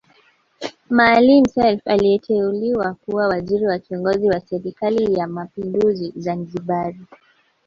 [0.89, 6.99] Maalim Self aliteuliwa kuwa waziri kiongozi wa serikali ya mapinduzi Zanzibari